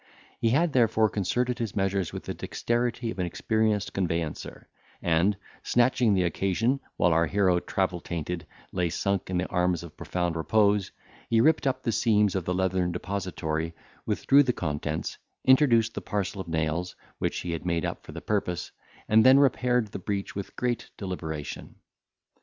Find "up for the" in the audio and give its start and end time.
17.85-18.21